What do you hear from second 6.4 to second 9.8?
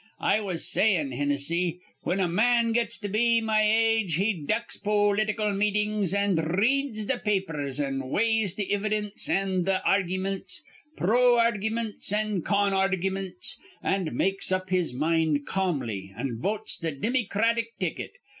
reads th' papers an' weighs th' ividence an' th'